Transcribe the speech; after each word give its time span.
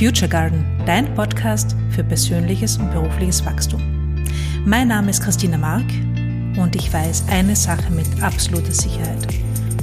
Future 0.00 0.30
Garden, 0.30 0.64
dein 0.86 1.14
Podcast 1.14 1.76
für 1.90 2.02
persönliches 2.02 2.78
und 2.78 2.90
berufliches 2.90 3.44
Wachstum. 3.44 3.82
Mein 4.64 4.88
Name 4.88 5.10
ist 5.10 5.22
Christina 5.22 5.58
Mark 5.58 5.84
und 6.56 6.74
ich 6.74 6.90
weiß 6.90 7.24
eine 7.28 7.54
Sache 7.54 7.92
mit 7.92 8.06
absoluter 8.22 8.72
Sicherheit. 8.72 9.26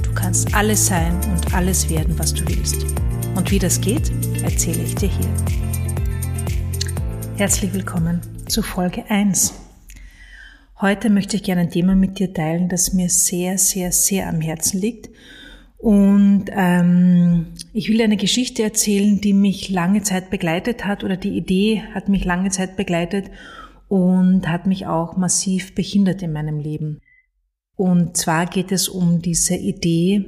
Du 0.02 0.12
kannst 0.12 0.52
alles 0.56 0.88
sein 0.88 1.14
und 1.30 1.54
alles 1.54 1.88
werden, 1.88 2.18
was 2.18 2.34
du 2.34 2.44
willst. 2.48 2.84
Und 3.36 3.52
wie 3.52 3.60
das 3.60 3.80
geht, 3.80 4.10
erzähle 4.42 4.82
ich 4.82 4.96
dir 4.96 5.08
hier. 5.08 5.30
Herzlich 7.36 7.72
willkommen 7.72 8.20
zu 8.48 8.60
Folge 8.62 9.08
1. 9.08 9.54
Heute 10.80 11.10
möchte 11.10 11.36
ich 11.36 11.44
gerne 11.44 11.60
ein 11.60 11.70
Thema 11.70 11.94
mit 11.94 12.18
dir 12.18 12.34
teilen, 12.34 12.68
das 12.68 12.92
mir 12.92 13.08
sehr, 13.08 13.56
sehr, 13.56 13.92
sehr 13.92 14.28
am 14.28 14.40
Herzen 14.40 14.80
liegt 14.80 15.10
und 15.78 16.46
ähm, 16.50 17.54
ich 17.72 17.88
will 17.88 18.02
eine 18.02 18.16
Geschichte 18.16 18.64
erzählen, 18.64 19.20
die 19.20 19.32
mich 19.32 19.70
lange 19.70 20.02
Zeit 20.02 20.28
begleitet 20.28 20.84
hat 20.84 21.04
oder 21.04 21.16
die 21.16 21.36
Idee 21.36 21.82
hat 21.94 22.08
mich 22.08 22.24
lange 22.24 22.50
Zeit 22.50 22.76
begleitet 22.76 23.30
und 23.86 24.48
hat 24.48 24.66
mich 24.66 24.86
auch 24.86 25.16
massiv 25.16 25.76
behindert 25.76 26.20
in 26.22 26.32
meinem 26.32 26.58
Leben. 26.58 27.00
Und 27.76 28.16
zwar 28.16 28.46
geht 28.46 28.72
es 28.72 28.88
um 28.88 29.22
diese 29.22 29.54
Idee 29.54 30.24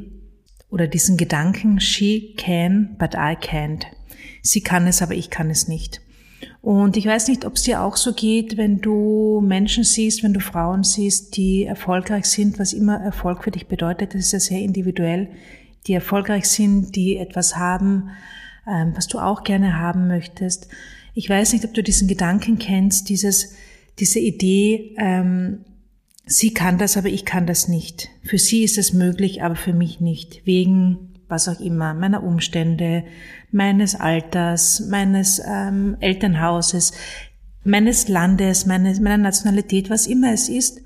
oder 0.70 0.86
diesen 0.86 1.16
Gedanken, 1.16 1.80
she 1.80 2.34
can, 2.36 2.96
but 2.96 3.14
I 3.14 3.34
can't. 3.34 3.86
Sie 4.42 4.60
kann 4.60 4.86
es, 4.86 5.02
aber 5.02 5.14
ich 5.14 5.30
kann 5.30 5.50
es 5.50 5.66
nicht. 5.66 6.00
Und 6.62 6.96
ich 6.96 7.06
weiß 7.06 7.28
nicht, 7.28 7.44
ob 7.44 7.56
es 7.56 7.62
dir 7.62 7.82
auch 7.82 7.96
so 7.96 8.12
geht, 8.12 8.56
wenn 8.56 8.80
du 8.80 9.40
Menschen 9.42 9.84
siehst, 9.84 10.22
wenn 10.22 10.34
du 10.34 10.40
Frauen 10.40 10.84
siehst, 10.84 11.36
die 11.36 11.64
erfolgreich 11.64 12.26
sind, 12.26 12.58
was 12.58 12.72
immer 12.72 13.00
Erfolg 13.00 13.44
für 13.44 13.50
dich 13.50 13.66
bedeutet, 13.66 14.14
das 14.14 14.26
ist 14.26 14.32
ja 14.32 14.40
sehr 14.40 14.60
individuell, 14.60 15.28
die 15.86 15.94
erfolgreich 15.94 16.46
sind, 16.46 16.96
die 16.96 17.16
etwas 17.16 17.56
haben, 17.56 18.10
ähm, 18.66 18.92
was 18.94 19.06
du 19.06 19.18
auch 19.18 19.42
gerne 19.44 19.78
haben 19.78 20.06
möchtest. 20.06 20.68
Ich 21.14 21.28
weiß 21.28 21.52
nicht, 21.52 21.64
ob 21.64 21.74
du 21.74 21.82
diesen 21.82 22.08
Gedanken 22.08 22.58
kennst, 22.58 23.08
dieses, 23.08 23.54
diese 23.98 24.20
Idee, 24.20 24.94
ähm, 24.98 25.64
sie 26.26 26.54
kann 26.54 26.78
das, 26.78 26.96
aber 26.96 27.08
ich 27.08 27.24
kann 27.24 27.46
das 27.46 27.68
nicht. 27.68 28.10
Für 28.22 28.38
sie 28.38 28.62
ist 28.62 28.78
es 28.78 28.92
möglich, 28.92 29.42
aber 29.42 29.56
für 29.56 29.72
mich 29.72 30.00
nicht, 30.00 30.46
wegen 30.46 31.09
was 31.30 31.48
auch 31.48 31.60
immer, 31.60 31.94
meiner 31.94 32.22
Umstände, 32.22 33.04
meines 33.52 33.94
Alters, 33.94 34.80
meines 34.88 35.40
ähm, 35.46 35.96
Elternhauses, 36.00 36.92
meines 37.64 38.08
Landes, 38.08 38.66
meines, 38.66 39.00
meiner 39.00 39.18
Nationalität, 39.18 39.90
was 39.90 40.06
immer 40.06 40.32
es 40.32 40.48
ist. 40.48 40.80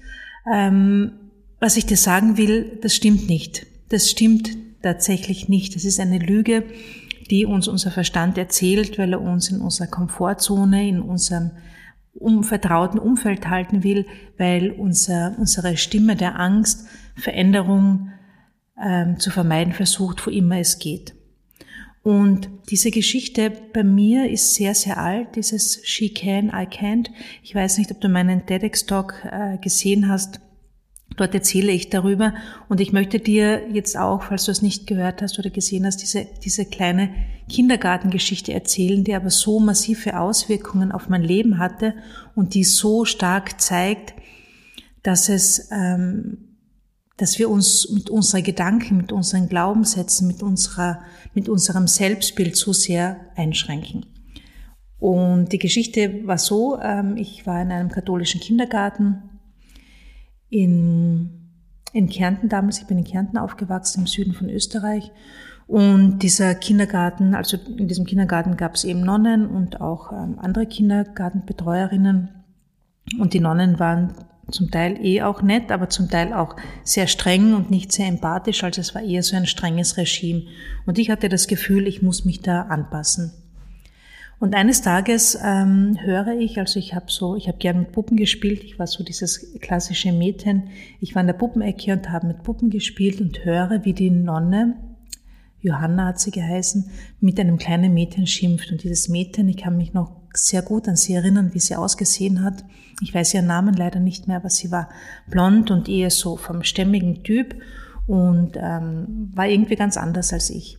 Ähm, 0.52 1.12
was 1.60 1.76
ich 1.76 1.86
dir 1.86 1.96
sagen 1.96 2.36
will, 2.36 2.78
das 2.82 2.94
stimmt 2.94 3.28
nicht. 3.28 3.66
Das 3.88 4.10
stimmt 4.10 4.50
tatsächlich 4.82 5.48
nicht. 5.48 5.74
Das 5.74 5.84
ist 5.84 6.00
eine 6.00 6.18
Lüge, 6.18 6.64
die 7.30 7.46
uns 7.46 7.68
unser 7.68 7.90
Verstand 7.90 8.36
erzählt, 8.36 8.98
weil 8.98 9.12
er 9.12 9.20
uns 9.20 9.50
in 9.50 9.60
unserer 9.60 9.86
Komfortzone, 9.86 10.88
in 10.88 11.00
unserem 11.00 11.52
um 12.14 12.44
vertrauten 12.44 13.00
Umfeld 13.00 13.48
halten 13.48 13.82
will, 13.82 14.06
weil 14.38 14.70
unser, 14.70 15.34
unsere 15.38 15.76
Stimme 15.76 16.16
der 16.16 16.38
Angst 16.38 16.86
Veränderung 17.16 18.10
ähm, 18.82 19.18
zu 19.18 19.30
vermeiden 19.30 19.72
versucht, 19.72 20.26
wo 20.26 20.30
immer 20.30 20.58
es 20.58 20.78
geht. 20.78 21.14
Und 22.04 22.50
diese 22.68 22.90
Geschichte 22.90 23.50
bei 23.72 23.82
mir 23.82 24.30
ist 24.30 24.54
sehr, 24.54 24.74
sehr 24.74 24.98
alt, 24.98 25.36
dieses 25.36 25.80
She 25.84 26.12
Can, 26.12 26.48
I 26.48 26.66
Can't. 26.66 27.08
Ich 27.42 27.54
weiß 27.54 27.78
nicht, 27.78 27.90
ob 27.90 28.00
du 28.02 28.10
meinen 28.10 28.44
TEDx-Talk 28.44 29.24
äh, 29.24 29.58
gesehen 29.58 30.08
hast. 30.08 30.40
Dort 31.16 31.32
erzähle 31.32 31.72
ich 31.72 31.88
darüber 31.88 32.34
und 32.68 32.80
ich 32.80 32.92
möchte 32.92 33.20
dir 33.20 33.70
jetzt 33.72 33.96
auch, 33.96 34.24
falls 34.24 34.44
du 34.44 34.50
es 34.50 34.60
nicht 34.60 34.86
gehört 34.86 35.22
hast 35.22 35.38
oder 35.38 35.48
gesehen 35.48 35.86
hast, 35.86 36.02
diese, 36.02 36.26
diese 36.44 36.66
kleine 36.66 37.08
Kindergartengeschichte 37.48 38.52
erzählen, 38.52 39.04
die 39.04 39.14
aber 39.14 39.30
so 39.30 39.60
massive 39.60 40.18
Auswirkungen 40.18 40.92
auf 40.92 41.08
mein 41.08 41.22
Leben 41.22 41.58
hatte 41.58 41.94
und 42.34 42.54
die 42.54 42.64
so 42.64 43.04
stark 43.06 43.60
zeigt, 43.62 44.14
dass 45.02 45.28
es 45.28 45.70
ähm, 45.70 46.43
dass 47.16 47.38
wir 47.38 47.48
uns 47.48 47.88
mit 47.90 48.10
unserer 48.10 48.42
Gedanken, 48.42 48.96
mit 48.96 49.12
unseren 49.12 49.48
Glaubenssätzen, 49.48 50.26
mit 50.26 50.42
unserer, 50.42 51.00
mit 51.32 51.48
unserem 51.48 51.86
Selbstbild 51.86 52.56
zu 52.56 52.72
sehr 52.72 53.20
einschränken. 53.36 54.06
Und 54.98 55.52
die 55.52 55.58
Geschichte 55.58 56.26
war 56.26 56.38
so, 56.38 56.80
ähm, 56.80 57.16
ich 57.16 57.46
war 57.46 57.60
in 57.60 57.70
einem 57.70 57.90
katholischen 57.90 58.40
Kindergarten 58.40 59.22
in, 60.48 61.50
in 61.92 62.08
Kärnten 62.08 62.48
damals, 62.48 62.78
ich 62.78 62.86
bin 62.86 62.98
in 62.98 63.04
Kärnten 63.04 63.38
aufgewachsen, 63.38 64.00
im 64.00 64.06
Süden 64.06 64.32
von 64.32 64.48
Österreich. 64.48 65.10
Und 65.66 66.18
dieser 66.18 66.54
Kindergarten, 66.54 67.34
also 67.34 67.56
in 67.76 67.88
diesem 67.88 68.04
Kindergarten 68.04 68.56
gab 68.56 68.74
es 68.74 68.84
eben 68.84 69.00
Nonnen 69.00 69.46
und 69.46 69.80
auch 69.80 70.12
ähm, 70.12 70.38
andere 70.38 70.66
Kindergartenbetreuerinnen. 70.66 72.43
Und 73.18 73.34
die 73.34 73.40
Nonnen 73.40 73.78
waren 73.78 74.14
zum 74.50 74.70
Teil 74.70 74.98
eh 75.04 75.22
auch 75.22 75.42
nett, 75.42 75.70
aber 75.70 75.88
zum 75.88 76.08
Teil 76.08 76.32
auch 76.32 76.56
sehr 76.82 77.06
streng 77.06 77.54
und 77.54 77.70
nicht 77.70 77.92
sehr 77.92 78.06
empathisch. 78.06 78.62
Also 78.64 78.80
es 78.80 78.94
war 78.94 79.02
eher 79.02 79.22
so 79.22 79.36
ein 79.36 79.46
strenges 79.46 79.96
Regime. 79.96 80.44
Und 80.86 80.98
ich 80.98 81.10
hatte 81.10 81.28
das 81.28 81.46
Gefühl, 81.46 81.86
ich 81.86 82.02
muss 82.02 82.24
mich 82.24 82.40
da 82.40 82.62
anpassen. 82.62 83.32
Und 84.40 84.54
eines 84.54 84.82
Tages 84.82 85.38
ähm, 85.42 85.96
höre 86.02 86.38
ich, 86.38 86.58
also 86.58 86.78
ich 86.78 86.94
habe 86.94 87.06
so, 87.08 87.36
ich 87.36 87.48
habe 87.48 87.58
gern 87.58 87.78
mit 87.78 87.92
Puppen 87.92 88.16
gespielt. 88.16 88.62
Ich 88.64 88.78
war 88.78 88.86
so 88.86 89.02
dieses 89.04 89.58
klassische 89.60 90.12
Mädchen. 90.12 90.64
Ich 91.00 91.14
war 91.14 91.20
in 91.20 91.28
der 91.28 91.34
Puppenecke 91.34 91.92
und 91.92 92.10
habe 92.10 92.26
mit 92.26 92.42
Puppen 92.42 92.68
gespielt 92.68 93.20
und 93.20 93.44
höre, 93.44 93.84
wie 93.84 93.94
die 93.94 94.10
Nonne 94.10 94.76
Johanna 95.64 96.08
hat 96.08 96.20
sie 96.20 96.30
geheißen, 96.30 96.90
mit 97.20 97.40
einem 97.40 97.56
kleinen 97.56 97.94
Mädchen 97.94 98.26
schimpft. 98.26 98.70
Und 98.70 98.82
dieses 98.82 99.08
Mädchen, 99.08 99.48
ich 99.48 99.56
kann 99.56 99.78
mich 99.78 99.94
noch 99.94 100.12
sehr 100.36 100.62
gut 100.62 100.88
an 100.88 100.96
sie 100.96 101.14
erinnern, 101.14 101.50
wie 101.54 101.60
sie 101.60 101.76
ausgesehen 101.76 102.42
hat. 102.42 102.64
Ich 103.00 103.14
weiß 103.14 103.34
ihren 103.34 103.46
Namen 103.46 103.74
leider 103.74 104.00
nicht 104.00 104.28
mehr, 104.28 104.36
aber 104.36 104.50
sie 104.50 104.70
war 104.70 104.88
blond 105.28 105.70
und 105.70 105.88
eher 105.88 106.10
so 106.10 106.36
vom 106.36 106.62
stämmigen 106.62 107.22
Typ 107.22 107.56
und 108.06 108.56
ähm, 108.56 109.30
war 109.34 109.46
irgendwie 109.46 109.76
ganz 109.76 109.96
anders 109.96 110.32
als 110.32 110.50
ich. 110.50 110.78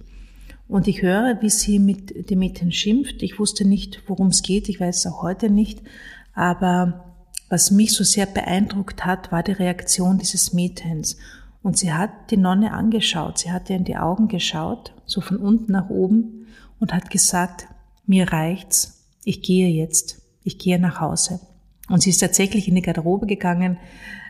Und 0.68 0.88
ich 0.88 1.02
höre, 1.02 1.42
wie 1.42 1.50
sie 1.50 1.80
mit 1.80 2.30
dem 2.30 2.40
Mädchen 2.40 2.72
schimpft. 2.72 3.22
Ich 3.22 3.40
wusste 3.40 3.66
nicht, 3.66 4.02
worum 4.08 4.28
es 4.28 4.42
geht. 4.42 4.68
Ich 4.68 4.80
weiß 4.80 4.98
es 4.98 5.06
auch 5.06 5.22
heute 5.22 5.50
nicht. 5.50 5.82
Aber 6.34 7.06
was 7.50 7.70
mich 7.70 7.94
so 7.94 8.04
sehr 8.04 8.26
beeindruckt 8.26 9.06
hat, 9.06 9.32
war 9.32 9.44
die 9.44 9.52
Reaktion 9.52 10.18
dieses 10.18 10.54
Mädchens. 10.54 11.18
Und 11.62 11.78
sie 11.78 11.94
hat 11.94 12.32
die 12.32 12.38
Nonne 12.38 12.74
angeschaut. 12.74 13.40
Sie 13.40 13.52
hat 13.52 13.70
ihr 13.70 13.76
in 13.76 13.86
die 13.86 13.98
Augen 13.98 14.28
geschaut, 14.28 14.94
so 15.06 15.22
von 15.22 15.38
unten 15.38 15.72
nach 15.72 15.90
oben 15.90 16.48
und 16.80 16.94
hat 16.94 17.10
gesagt, 17.10 17.68
mir 18.08 18.32
reicht's 18.32 18.95
ich 19.26 19.42
gehe 19.42 19.68
jetzt, 19.68 20.22
ich 20.44 20.58
gehe 20.58 20.80
nach 20.80 21.02
Hause. 21.02 21.42
Und 21.90 22.02
sie 22.02 22.12
ist 22.12 22.20
tatsächlich 22.20 22.68
in 22.68 22.76
die 22.76 22.82
Garderobe 22.82 23.26
gegangen. 23.26 23.78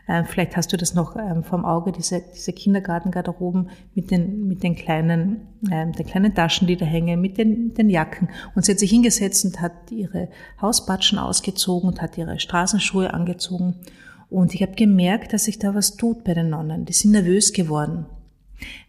Äh, 0.06 0.24
vielleicht 0.24 0.56
hast 0.56 0.72
du 0.72 0.76
das 0.76 0.94
noch 0.94 1.16
ähm, 1.16 1.42
vom 1.42 1.64
Auge, 1.64 1.92
diese, 1.92 2.22
diese 2.34 2.52
Kindergartengarderoben 2.52 3.70
mit 3.94 4.10
den, 4.10 4.46
mit 4.46 4.62
den 4.62 4.76
kleinen, 4.76 5.48
ähm, 5.70 5.92
den 5.92 6.06
kleinen 6.06 6.34
Taschen, 6.34 6.66
die 6.66 6.76
da 6.76 6.84
hängen, 6.84 7.20
mit 7.20 7.38
den, 7.38 7.74
den 7.74 7.88
Jacken. 7.88 8.28
Und 8.54 8.64
sie 8.64 8.72
hat 8.72 8.78
sich 8.78 8.90
hingesetzt 8.90 9.44
und 9.44 9.60
hat 9.60 9.90
ihre 9.90 10.28
Hauspatschen 10.60 11.18
ausgezogen 11.18 11.88
und 11.88 12.02
hat 12.02 12.18
ihre 12.18 12.38
Straßenschuhe 12.38 13.14
angezogen. 13.14 13.74
Und 14.28 14.54
ich 14.54 14.62
habe 14.62 14.72
gemerkt, 14.72 15.32
dass 15.32 15.44
sich 15.44 15.58
da 15.58 15.74
was 15.74 15.96
tut 15.96 16.24
bei 16.24 16.34
den 16.34 16.50
Nonnen. 16.50 16.84
Die 16.84 16.92
sind 16.92 17.12
nervös 17.12 17.52
geworden 17.52 18.06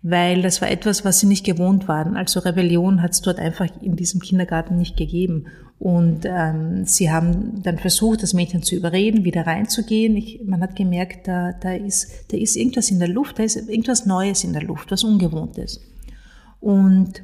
weil 0.01 0.41
das 0.41 0.61
war 0.61 0.69
etwas, 0.69 1.03
was 1.03 1.19
sie 1.19 1.27
nicht 1.27 1.45
gewohnt 1.45 1.87
waren. 1.87 2.15
Also 2.15 2.39
Rebellion 2.39 3.01
hat 3.01 3.11
es 3.11 3.21
dort 3.21 3.39
einfach 3.39 3.67
in 3.81 3.95
diesem 3.95 4.21
Kindergarten 4.21 4.77
nicht 4.77 4.97
gegeben. 4.97 5.47
Und 5.79 6.25
ähm, 6.25 6.85
sie 6.85 7.11
haben 7.11 7.61
dann 7.61 7.77
versucht, 7.77 8.23
das 8.23 8.33
Mädchen 8.33 8.63
zu 8.63 8.75
überreden, 8.75 9.23
wieder 9.23 9.45
reinzugehen. 9.45 10.15
Ich, 10.15 10.41
man 10.43 10.61
hat 10.61 10.75
gemerkt, 10.75 11.27
da, 11.27 11.53
da, 11.53 11.73
ist, 11.73 12.31
da 12.31 12.37
ist 12.37 12.55
irgendwas 12.55 12.89
in 12.89 12.99
der 12.99 13.07
Luft, 13.07 13.37
da 13.37 13.43
ist 13.43 13.55
irgendwas 13.55 14.05
Neues 14.05 14.43
in 14.43 14.53
der 14.53 14.63
Luft, 14.63 14.89
was 14.89 15.03
Ungewohntes. 15.03 15.81
Und 16.59 17.21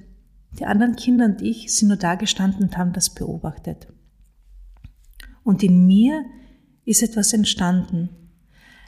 die 0.59 0.65
anderen 0.65 0.95
Kinder 0.95 1.25
und 1.25 1.41
ich 1.41 1.73
sind 1.75 1.87
nur 1.87 1.97
da 1.97 2.13
gestanden 2.13 2.63
und 2.63 2.77
haben 2.77 2.93
das 2.93 3.09
beobachtet. 3.09 3.87
Und 5.43 5.63
in 5.63 5.87
mir 5.87 6.23
ist 6.85 7.01
etwas 7.01 7.33
entstanden. 7.33 8.09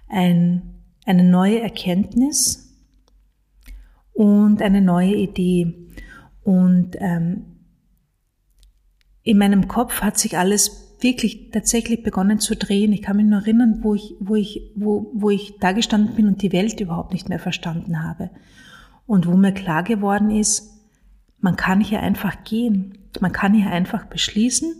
Ein, 0.07 0.75
eine 1.05 1.23
neue 1.23 1.59
Erkenntnis, 1.61 2.65
und 4.15 4.61
eine 4.61 4.81
neue 4.81 5.13
Idee. 5.13 5.75
Und 6.43 6.95
ähm, 6.99 7.54
in 9.25 9.39
meinem 9.39 9.67
Kopf 9.67 10.01
hat 10.01 10.17
sich 10.19 10.37
alles 10.37 10.95
wirklich 11.01 11.49
tatsächlich 11.51 12.03
begonnen 12.03 12.39
zu 12.39 12.55
drehen. 12.55 12.93
Ich 12.93 13.01
kann 13.01 13.17
mich 13.17 13.25
nur 13.25 13.39
erinnern, 13.39 13.79
wo 13.81 13.95
ich, 13.95 14.13
wo 14.19 14.35
ich, 14.35 14.71
wo, 14.75 15.11
wo 15.13 15.31
ich 15.31 15.55
da 15.59 15.71
gestanden 15.71 16.15
bin 16.15 16.27
und 16.27 16.43
die 16.43 16.53
Welt 16.53 16.79
überhaupt 16.79 17.11
nicht 17.11 17.27
mehr 17.27 17.39
verstanden 17.39 18.03
habe. 18.03 18.29
Und 19.07 19.25
wo 19.27 19.35
mir 19.35 19.51
klar 19.51 19.83
geworden 19.83 20.29
ist, 20.29 20.71
man 21.39 21.55
kann 21.55 21.81
hier 21.81 22.01
einfach 22.01 22.43
gehen. 22.43 22.99
Man 23.19 23.31
kann 23.31 23.55
hier 23.55 23.71
einfach 23.71 24.05
beschließen, 24.05 24.75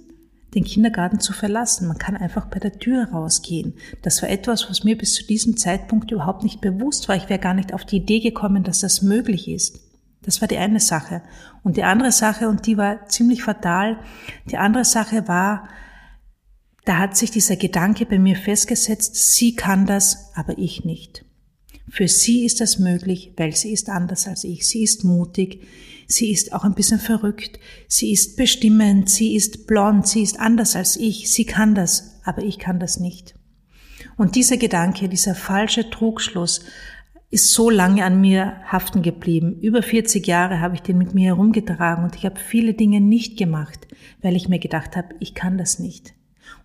den 0.53 0.63
Kindergarten 0.63 1.19
zu 1.19 1.33
verlassen. 1.33 1.87
Man 1.87 1.97
kann 1.97 2.15
einfach 2.15 2.45
bei 2.45 2.59
der 2.59 2.77
Tür 2.77 3.05
rausgehen. 3.09 3.73
Das 4.03 4.21
war 4.21 4.29
etwas, 4.29 4.69
was 4.69 4.83
mir 4.83 4.95
bis 4.95 5.15
zu 5.15 5.25
diesem 5.25 5.57
Zeitpunkt 5.57 6.11
überhaupt 6.11 6.43
nicht 6.43 6.61
bewusst 6.61 7.09
war. 7.09 7.15
Ich 7.15 7.29
wäre 7.29 7.39
gar 7.39 7.55
nicht 7.55 7.73
auf 7.73 7.83
die 7.83 7.97
Idee 7.97 8.19
gekommen, 8.19 8.63
dass 8.63 8.79
das 8.79 9.01
möglich 9.01 9.47
ist. 9.47 9.79
Das 10.25 10.41
war 10.41 10.47
die 10.47 10.57
eine 10.57 10.79
Sache. 10.79 11.21
Und 11.63 11.77
die 11.77 11.83
andere 11.83 12.11
Sache, 12.11 12.49
und 12.49 12.65
die 12.65 12.77
war 12.77 13.07
ziemlich 13.07 13.43
fatal, 13.43 13.99
die 14.49 14.57
andere 14.57 14.85
Sache 14.85 15.27
war, 15.27 15.69
da 16.83 16.97
hat 16.97 17.17
sich 17.17 17.31
dieser 17.31 17.55
Gedanke 17.55 18.05
bei 18.05 18.19
mir 18.19 18.35
festgesetzt, 18.35 19.15
sie 19.33 19.55
kann 19.55 19.85
das, 19.85 20.31
aber 20.35 20.57
ich 20.57 20.85
nicht. 20.85 21.25
Für 21.89 22.07
sie 22.07 22.45
ist 22.45 22.61
das 22.61 22.79
möglich, 22.79 23.33
weil 23.37 23.55
sie 23.55 23.71
ist 23.71 23.89
anders 23.89 24.27
als 24.27 24.43
ich. 24.43 24.67
Sie 24.67 24.83
ist 24.83 25.03
mutig, 25.03 25.65
sie 26.07 26.31
ist 26.31 26.53
auch 26.53 26.63
ein 26.63 26.73
bisschen 26.73 26.99
verrückt, 26.99 27.59
sie 27.87 28.11
ist 28.11 28.37
bestimmend, 28.37 29.09
sie 29.09 29.35
ist 29.35 29.67
blond, 29.67 30.07
sie 30.07 30.23
ist 30.23 30.39
anders 30.39 30.75
als 30.75 30.95
ich. 30.95 31.31
Sie 31.31 31.45
kann 31.45 31.75
das, 31.75 32.19
aber 32.23 32.43
ich 32.43 32.59
kann 32.59 32.79
das 32.79 32.99
nicht. 32.99 33.35
Und 34.17 34.35
dieser 34.35 34.57
Gedanke, 34.57 35.09
dieser 35.09 35.35
falsche 35.35 35.89
Trugschluss 35.89 36.61
ist 37.35 37.51
so 37.51 37.69
lange 37.69 38.05
an 38.05 38.21
mir 38.21 38.61
haften 38.63 39.01
geblieben. 39.01 39.59
Über 39.59 39.83
40 39.83 40.25
Jahre 40.25 40.61
habe 40.61 40.75
ich 40.75 40.81
den 40.81 40.97
mit 40.97 41.13
mir 41.13 41.35
herumgetragen 41.35 42.05
und 42.05 42.15
ich 42.15 42.25
habe 42.25 42.39
viele 42.39 42.73
Dinge 42.73 43.01
nicht 43.01 43.37
gemacht, 43.37 43.89
weil 44.21 44.37
ich 44.37 44.47
mir 44.47 44.57
gedacht 44.57 44.95
habe, 44.95 45.09
ich 45.19 45.35
kann 45.35 45.57
das 45.57 45.77
nicht. 45.77 46.13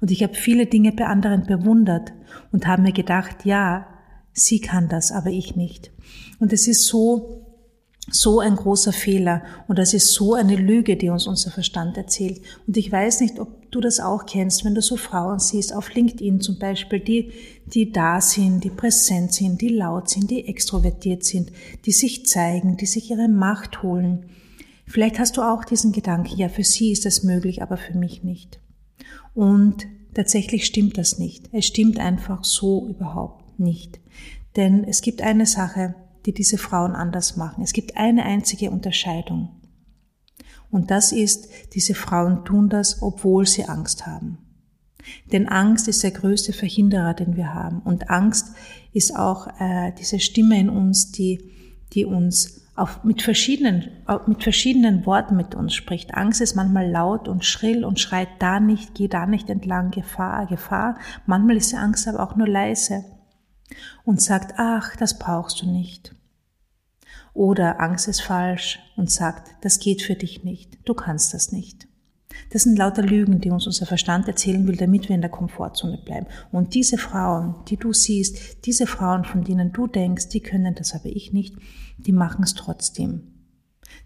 Und 0.00 0.12
ich 0.12 0.22
habe 0.22 0.34
viele 0.34 0.66
Dinge 0.66 0.92
bei 0.92 1.06
anderen 1.06 1.44
bewundert 1.44 2.12
und 2.52 2.68
habe 2.68 2.82
mir 2.82 2.92
gedacht, 2.92 3.44
ja, 3.44 3.88
sie 4.32 4.60
kann 4.60 4.88
das, 4.88 5.10
aber 5.10 5.30
ich 5.30 5.56
nicht. 5.56 5.90
Und 6.38 6.52
es 6.52 6.68
ist 6.68 6.86
so, 6.86 7.50
so 8.08 8.38
ein 8.38 8.54
großer 8.54 8.92
Fehler 8.92 9.42
und 9.66 9.76
das 9.76 9.92
ist 9.92 10.12
so 10.12 10.34
eine 10.34 10.54
Lüge, 10.54 10.96
die 10.96 11.08
uns 11.08 11.26
unser 11.26 11.50
Verstand 11.50 11.96
erzählt. 11.96 12.42
Und 12.68 12.76
ich 12.76 12.92
weiß 12.92 13.22
nicht, 13.22 13.40
ob 13.40 13.72
du 13.72 13.80
das 13.80 13.98
auch 13.98 14.24
kennst, 14.24 14.64
wenn 14.64 14.76
du 14.76 14.82
so 14.82 14.96
Frauen 14.96 15.40
siehst, 15.40 15.74
auf 15.74 15.92
LinkedIn 15.94 16.40
zum 16.40 16.58
Beispiel, 16.60 17.00
die, 17.00 17.32
die 17.74 17.92
da 17.92 18.20
sind, 18.20 18.64
die 18.64 18.70
präsent 18.70 19.32
sind, 19.32 19.60
die 19.60 19.68
laut 19.68 20.08
sind, 20.08 20.30
die 20.30 20.46
extrovertiert 20.46 21.24
sind, 21.24 21.52
die 21.86 21.92
sich 21.92 22.26
zeigen, 22.26 22.76
die 22.76 22.86
sich 22.86 23.10
ihre 23.10 23.28
Macht 23.28 23.82
holen. 23.82 24.26
Vielleicht 24.86 25.18
hast 25.18 25.36
du 25.36 25.42
auch 25.42 25.64
diesen 25.64 25.92
Gedanken, 25.92 26.36
ja, 26.36 26.48
für 26.48 26.64
sie 26.64 26.90
ist 26.90 27.06
das 27.06 27.22
möglich, 27.22 27.62
aber 27.62 27.76
für 27.76 27.96
mich 27.96 28.24
nicht. 28.24 28.60
Und 29.34 29.86
tatsächlich 30.14 30.66
stimmt 30.66 30.98
das 30.98 31.18
nicht. 31.18 31.48
Es 31.52 31.66
stimmt 31.66 31.98
einfach 31.98 32.44
so 32.44 32.88
überhaupt 32.88 33.60
nicht. 33.60 34.00
Denn 34.56 34.84
es 34.84 35.00
gibt 35.00 35.22
eine 35.22 35.46
Sache, 35.46 35.94
die 36.26 36.34
diese 36.34 36.58
Frauen 36.58 36.94
anders 36.94 37.36
machen. 37.36 37.62
Es 37.62 37.72
gibt 37.72 37.96
eine 37.96 38.24
einzige 38.24 38.70
Unterscheidung. 38.70 39.50
Und 40.70 40.90
das 40.90 41.12
ist, 41.12 41.48
diese 41.74 41.94
Frauen 41.94 42.44
tun 42.44 42.68
das, 42.68 43.02
obwohl 43.02 43.46
sie 43.46 43.64
Angst 43.64 44.06
haben. 44.06 44.38
Denn 45.32 45.48
Angst 45.48 45.88
ist 45.88 46.02
der 46.02 46.10
größte 46.10 46.52
Verhinderer, 46.52 47.14
den 47.14 47.36
wir 47.36 47.54
haben. 47.54 47.80
Und 47.80 48.10
Angst 48.10 48.54
ist 48.92 49.16
auch 49.16 49.48
äh, 49.60 49.92
diese 49.98 50.20
Stimme 50.20 50.58
in 50.58 50.68
uns, 50.68 51.12
die, 51.12 51.50
die 51.92 52.04
uns 52.04 52.60
auf, 52.76 53.04
mit, 53.04 53.22
verschiedenen, 53.22 53.90
mit 54.26 54.42
verschiedenen 54.42 55.04
Worten 55.04 55.36
mit 55.36 55.54
uns 55.54 55.74
spricht. 55.74 56.14
Angst 56.14 56.40
ist 56.40 56.54
manchmal 56.54 56.90
laut 56.90 57.28
und 57.28 57.44
schrill 57.44 57.84
und 57.84 58.00
schreit 58.00 58.28
da 58.38 58.58
nicht, 58.58 58.94
geh 58.94 59.06
da 59.06 59.26
nicht 59.26 59.50
entlang, 59.50 59.90
Gefahr, 59.90 60.46
Gefahr. 60.46 60.96
Manchmal 61.26 61.56
ist 61.56 61.72
die 61.72 61.76
Angst 61.76 62.08
aber 62.08 62.20
auch 62.20 62.36
nur 62.36 62.48
leise 62.48 63.04
und 64.04 64.20
sagt, 64.22 64.54
ach, 64.56 64.96
das 64.96 65.18
brauchst 65.18 65.62
du 65.62 65.70
nicht. 65.70 66.14
Oder 67.34 67.80
Angst 67.80 68.08
ist 68.08 68.22
falsch 68.22 68.80
und 68.96 69.10
sagt, 69.10 69.50
das 69.62 69.78
geht 69.78 70.02
für 70.02 70.14
dich 70.14 70.42
nicht, 70.42 70.78
du 70.88 70.94
kannst 70.94 71.34
das 71.34 71.52
nicht. 71.52 71.86
Das 72.50 72.62
sind 72.62 72.76
lauter 72.76 73.02
Lügen, 73.02 73.40
die 73.40 73.50
uns 73.50 73.66
unser 73.66 73.86
Verstand 73.86 74.28
erzählen 74.28 74.66
will, 74.66 74.76
damit 74.76 75.08
wir 75.08 75.14
in 75.14 75.20
der 75.20 75.30
Komfortzone 75.30 75.98
bleiben. 75.98 76.26
Und 76.52 76.74
diese 76.74 76.98
Frauen, 76.98 77.54
die 77.68 77.76
du 77.76 77.92
siehst, 77.92 78.66
diese 78.66 78.86
Frauen, 78.86 79.24
von 79.24 79.44
denen 79.44 79.72
du 79.72 79.86
denkst, 79.86 80.28
die 80.28 80.40
können 80.40 80.74
das 80.74 80.94
aber 80.94 81.06
ich 81.06 81.32
nicht, 81.32 81.54
die 81.98 82.12
machen 82.12 82.42
es 82.44 82.54
trotzdem. 82.54 83.22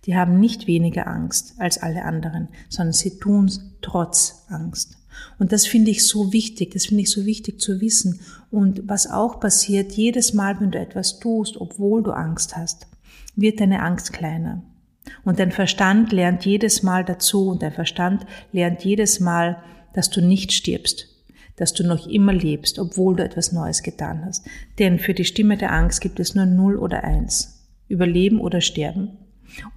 Die 0.06 0.16
haben 0.16 0.40
nicht 0.40 0.66
weniger 0.66 1.06
Angst 1.06 1.54
als 1.58 1.78
alle 1.78 2.04
anderen, 2.04 2.48
sondern 2.68 2.92
sie 2.92 3.18
tun 3.18 3.46
es 3.46 3.60
trotz 3.80 4.44
Angst. 4.48 4.96
Und 5.38 5.52
das 5.52 5.66
finde 5.66 5.90
ich 5.90 6.06
so 6.06 6.32
wichtig, 6.32 6.72
das 6.72 6.86
finde 6.86 7.02
ich 7.02 7.10
so 7.10 7.24
wichtig 7.24 7.60
zu 7.60 7.80
wissen. 7.80 8.20
Und 8.50 8.88
was 8.88 9.10
auch 9.10 9.40
passiert, 9.40 9.92
jedes 9.92 10.34
Mal, 10.34 10.60
wenn 10.60 10.70
du 10.70 10.78
etwas 10.78 11.20
tust, 11.20 11.56
obwohl 11.56 12.02
du 12.02 12.10
Angst 12.10 12.56
hast, 12.56 12.86
wird 13.36 13.60
deine 13.60 13.82
Angst 13.82 14.12
kleiner. 14.12 14.62
Und 15.24 15.38
dein 15.38 15.52
Verstand 15.52 16.12
lernt 16.12 16.44
jedes 16.44 16.82
Mal 16.82 17.04
dazu 17.04 17.48
und 17.48 17.62
dein 17.62 17.72
Verstand 17.72 18.26
lernt 18.52 18.84
jedes 18.84 19.20
Mal, 19.20 19.62
dass 19.92 20.10
du 20.10 20.20
nicht 20.20 20.52
stirbst, 20.52 21.08
dass 21.56 21.72
du 21.72 21.84
noch 21.84 22.06
immer 22.06 22.32
lebst, 22.32 22.78
obwohl 22.78 23.16
du 23.16 23.24
etwas 23.24 23.52
Neues 23.52 23.82
getan 23.82 24.24
hast. 24.24 24.46
Denn 24.78 24.98
für 24.98 25.14
die 25.14 25.24
Stimme 25.24 25.56
der 25.56 25.72
Angst 25.72 26.00
gibt 26.00 26.20
es 26.20 26.34
nur 26.34 26.46
Null 26.46 26.76
oder 26.76 27.04
Eins. 27.04 27.66
Überleben 27.88 28.40
oder 28.40 28.60
sterben. 28.60 29.18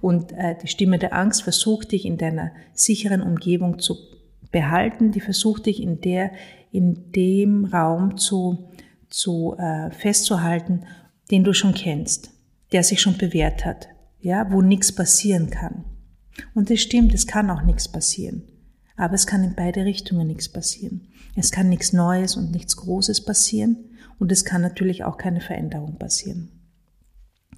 Und 0.00 0.32
äh, 0.32 0.56
die 0.60 0.66
Stimme 0.66 0.98
der 0.98 1.14
Angst 1.14 1.42
versucht 1.42 1.92
dich 1.92 2.04
in 2.04 2.16
deiner 2.16 2.52
sicheren 2.72 3.22
Umgebung 3.22 3.78
zu 3.78 3.96
behalten, 4.50 5.12
die 5.12 5.20
versucht 5.20 5.66
dich 5.66 5.82
in 5.82 6.00
der, 6.00 6.32
in 6.72 7.12
dem 7.12 7.66
Raum 7.66 8.16
zu, 8.16 8.70
zu 9.08 9.56
äh, 9.58 9.90
festzuhalten, 9.90 10.84
den 11.30 11.44
du 11.44 11.52
schon 11.52 11.74
kennst, 11.74 12.30
der 12.72 12.82
sich 12.82 13.00
schon 13.00 13.18
bewährt 13.18 13.64
hat, 13.64 13.88
ja, 14.20 14.50
wo 14.50 14.62
nichts 14.62 14.92
passieren 14.92 15.50
kann. 15.50 15.84
Und 16.54 16.70
es 16.70 16.80
stimmt, 16.80 17.14
es 17.14 17.26
kann 17.26 17.50
auch 17.50 17.62
nichts 17.62 17.88
passieren. 17.88 18.42
Aber 18.96 19.14
es 19.14 19.26
kann 19.26 19.44
in 19.44 19.54
beide 19.54 19.84
Richtungen 19.84 20.26
nichts 20.26 20.48
passieren. 20.48 21.08
Es 21.36 21.52
kann 21.52 21.68
nichts 21.68 21.92
Neues 21.92 22.36
und 22.36 22.50
nichts 22.50 22.76
Großes 22.76 23.24
passieren 23.24 23.76
und 24.18 24.32
es 24.32 24.44
kann 24.44 24.60
natürlich 24.60 25.04
auch 25.04 25.18
keine 25.18 25.40
Veränderung 25.40 25.98
passieren. 25.98 26.50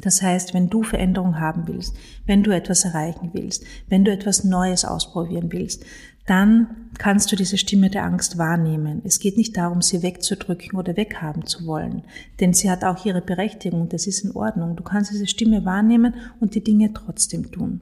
Das 0.00 0.22
heißt, 0.22 0.54
wenn 0.54 0.70
du 0.70 0.82
Veränderung 0.82 1.40
haben 1.40 1.66
willst, 1.66 1.94
wenn 2.26 2.42
du 2.42 2.54
etwas 2.54 2.84
erreichen 2.84 3.30
willst, 3.32 3.64
wenn 3.88 4.04
du 4.04 4.10
etwas 4.12 4.44
Neues 4.44 4.84
ausprobieren 4.84 5.52
willst, 5.52 5.84
dann 6.26 6.90
kannst 6.98 7.32
du 7.32 7.36
diese 7.36 7.56
Stimme 7.56 7.90
der 7.90 8.04
Angst 8.04 8.38
wahrnehmen. 8.38 9.00
Es 9.04 9.18
geht 9.18 9.36
nicht 9.36 9.56
darum, 9.56 9.82
sie 9.82 10.02
wegzudrücken 10.02 10.78
oder 10.78 10.96
weghaben 10.96 11.46
zu 11.46 11.66
wollen, 11.66 12.02
denn 12.40 12.52
sie 12.52 12.70
hat 12.70 12.84
auch 12.84 13.04
ihre 13.04 13.22
Berechtigung, 13.22 13.88
das 13.88 14.06
ist 14.06 14.24
in 14.24 14.32
Ordnung. 14.32 14.76
Du 14.76 14.82
kannst 14.82 15.10
diese 15.10 15.26
Stimme 15.26 15.64
wahrnehmen 15.64 16.14
und 16.38 16.54
die 16.54 16.62
Dinge 16.62 16.92
trotzdem 16.92 17.50
tun. 17.50 17.80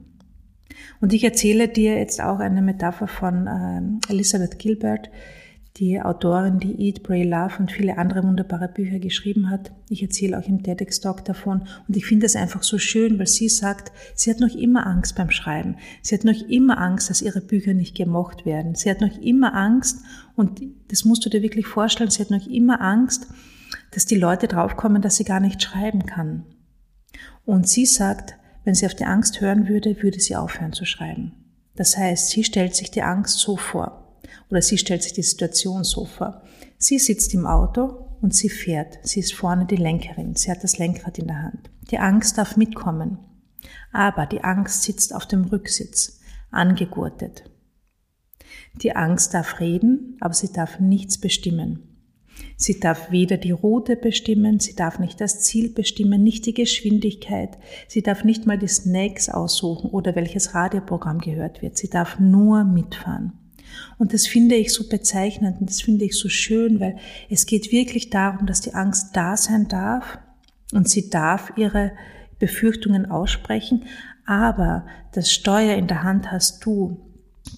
Und 1.01 1.13
ich 1.13 1.23
erzähle 1.23 1.67
dir 1.67 1.97
jetzt 1.97 2.21
auch 2.21 2.39
eine 2.39 2.61
Metapher 2.61 3.07
von 3.07 3.47
äh, 3.47 4.11
Elizabeth 4.11 4.59
Gilbert, 4.59 5.09
die 5.79 6.01
Autorin, 6.01 6.59
die 6.59 6.87
Eat, 6.87 7.03
Pray, 7.03 7.23
Love 7.23 7.55
und 7.59 7.71
viele 7.71 7.97
andere 7.97 8.23
wunderbare 8.23 8.67
Bücher 8.67 8.99
geschrieben 8.99 9.49
hat. 9.49 9.71
Ich 9.87 10.03
erzähle 10.03 10.37
auch 10.37 10.47
im 10.47 10.61
TEDx-Talk 10.61 11.23
davon 11.23 11.63
und 11.87 11.95
ich 11.95 12.05
finde 12.05 12.25
es 12.25 12.35
einfach 12.35 12.63
so 12.63 12.77
schön, 12.77 13.17
weil 13.17 13.27
sie 13.27 13.47
sagt, 13.47 13.93
sie 14.13 14.29
hat 14.29 14.41
noch 14.41 14.53
immer 14.53 14.85
Angst 14.85 15.15
beim 15.15 15.31
Schreiben. 15.31 15.77
Sie 16.01 16.15
hat 16.15 16.25
noch 16.25 16.41
immer 16.49 16.79
Angst, 16.79 17.09
dass 17.09 17.21
ihre 17.21 17.39
Bücher 17.39 17.73
nicht 17.73 17.95
gemocht 17.95 18.45
werden. 18.45 18.75
Sie 18.75 18.89
hat 18.89 18.99
noch 18.99 19.17
immer 19.21 19.55
Angst 19.55 20.03
und 20.35 20.61
das 20.89 21.05
musst 21.05 21.25
du 21.25 21.29
dir 21.29 21.41
wirklich 21.41 21.67
vorstellen, 21.67 22.09
sie 22.09 22.21
hat 22.21 22.31
noch 22.31 22.45
immer 22.47 22.81
Angst, 22.81 23.27
dass 23.91 24.05
die 24.05 24.17
Leute 24.17 24.47
draufkommen, 24.47 25.01
dass 25.01 25.15
sie 25.15 25.23
gar 25.23 25.39
nicht 25.39 25.63
schreiben 25.63 26.05
kann. 26.05 26.43
Und 27.45 27.69
sie 27.69 27.85
sagt, 27.85 28.35
wenn 28.65 28.75
sie 28.75 28.85
auf 28.85 28.95
die 28.95 29.05
Angst 29.05 29.39
hören 29.39 29.69
würde, 29.69 30.03
würde 30.03 30.19
sie 30.19 30.35
aufhören 30.35 30.73
zu 30.73 30.85
schreiben. 30.85 31.31
Das 31.75 31.97
heißt, 31.97 32.29
sie 32.29 32.43
stellt 32.43 32.75
sich 32.75 32.91
die 32.91 33.01
Angst 33.01 33.39
so 33.39 33.55
vor. 33.55 34.08
Oder 34.49 34.61
sie 34.61 34.77
stellt 34.77 35.03
sich 35.03 35.13
die 35.13 35.23
Situation 35.23 35.83
so 35.83 36.05
vor. 36.05 36.41
Sie 36.77 36.99
sitzt 36.99 37.33
im 37.33 37.45
Auto 37.45 38.07
und 38.21 38.33
sie 38.33 38.49
fährt. 38.49 38.99
Sie 39.03 39.19
ist 39.19 39.33
vorne 39.33 39.65
die 39.65 39.75
Lenkerin. 39.75 40.35
Sie 40.35 40.51
hat 40.51 40.63
das 40.63 40.77
Lenkrad 40.77 41.17
in 41.19 41.27
der 41.27 41.41
Hand. 41.43 41.69
Die 41.91 41.99
Angst 41.99 42.37
darf 42.37 42.57
mitkommen. 42.57 43.19
Aber 43.91 44.25
die 44.25 44.43
Angst 44.43 44.83
sitzt 44.83 45.13
auf 45.13 45.25
dem 45.25 45.45
Rücksitz, 45.45 46.19
angegurtet. 46.51 47.43
Die 48.75 48.95
Angst 48.95 49.33
darf 49.33 49.59
reden, 49.59 50.17
aber 50.19 50.33
sie 50.33 50.51
darf 50.51 50.79
nichts 50.79 51.19
bestimmen. 51.19 51.89
Sie 52.55 52.79
darf 52.79 53.11
weder 53.11 53.37
die 53.37 53.51
Route 53.51 53.95
bestimmen, 53.95 54.59
sie 54.59 54.75
darf 54.75 54.99
nicht 54.99 55.19
das 55.19 55.41
Ziel 55.41 55.69
bestimmen, 55.73 56.23
nicht 56.23 56.45
die 56.45 56.53
Geschwindigkeit, 56.53 57.57
sie 57.87 58.01
darf 58.01 58.23
nicht 58.23 58.45
mal 58.45 58.57
die 58.57 58.67
Snacks 58.67 59.29
aussuchen 59.29 59.89
oder 59.89 60.15
welches 60.15 60.53
Radioprogramm 60.53 61.19
gehört 61.19 61.61
wird, 61.61 61.77
sie 61.77 61.89
darf 61.89 62.19
nur 62.19 62.63
mitfahren. 62.63 63.33
Und 63.97 64.13
das 64.13 64.27
finde 64.27 64.55
ich 64.55 64.73
so 64.73 64.87
bezeichnend 64.87 65.59
und 65.59 65.69
das 65.69 65.81
finde 65.81 66.05
ich 66.05 66.17
so 66.17 66.29
schön, 66.29 66.79
weil 66.79 66.97
es 67.29 67.45
geht 67.45 67.71
wirklich 67.71 68.09
darum, 68.09 68.45
dass 68.45 68.61
die 68.61 68.73
Angst 68.73 69.15
da 69.15 69.35
sein 69.37 69.67
darf 69.67 70.19
und 70.73 70.87
sie 70.87 71.09
darf 71.09 71.53
ihre 71.55 71.91
Befürchtungen 72.39 73.05
aussprechen, 73.05 73.83
aber 74.25 74.85
das 75.13 75.31
Steuer 75.31 75.75
in 75.75 75.87
der 75.87 76.03
Hand 76.03 76.31
hast 76.31 76.65
du. 76.65 76.99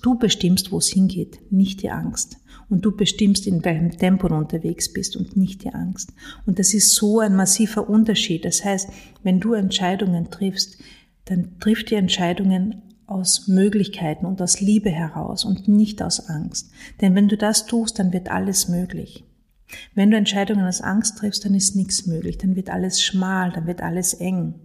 Du 0.02 0.18
bestimmst, 0.18 0.72
wo 0.72 0.78
es 0.78 0.88
hingeht, 0.88 1.52
nicht 1.52 1.84
die 1.84 1.92
Angst. 1.92 2.38
Und 2.70 2.86
du 2.86 2.96
bestimmst, 2.96 3.46
in 3.46 3.66
welchem 3.66 3.92
Tempo 3.92 4.30
du 4.30 4.36
unterwegs 4.36 4.94
bist 4.94 5.18
und 5.18 5.36
nicht 5.36 5.66
die 5.66 5.74
Angst. 5.74 6.14
Und 6.46 6.58
das 6.58 6.74
ist 6.74 6.96
so 6.96 7.20
ein 7.20 7.36
massiver 7.36 7.90
Unterschied. 7.90 8.46
Das 8.46 8.64
heißt, 8.64 8.90
wenn 9.24 9.42
du 9.42 9.54
Entscheidungen 9.54 10.32
triffst, 10.32 10.78
dann 11.26 11.60
triff 11.60 11.84
die 11.84 11.96
Entscheidungen 11.96 12.82
aus 13.12 13.48
Möglichkeiten 13.48 14.26
und 14.26 14.42
aus 14.42 14.62
Liebe 14.62 14.90
heraus 14.90 15.46
und 15.46 15.68
nicht 15.68 16.02
aus 16.02 16.30
Angst. 16.30 16.72
Denn 17.02 17.14
wenn 17.16 17.28
du 17.28 17.38
das 17.38 17.66
tust, 17.66 18.00
dann 18.00 18.14
wird 18.14 18.30
alles 18.30 18.68
möglich. 18.70 19.26
Wenn 19.94 20.12
du 20.12 20.18
Entscheidungen 20.18 20.66
aus 20.66 20.82
Angst 20.82 21.18
triffst, 21.18 21.46
dann 21.46 21.54
ist 21.54 21.76
nichts 21.76 22.06
möglich, 22.06 22.38
dann 22.38 22.56
wird 22.56 22.70
alles 22.70 23.02
schmal, 23.02 23.52
dann 23.52 23.68
wird 23.68 23.82
alles 23.82 24.14
eng. 24.14 24.56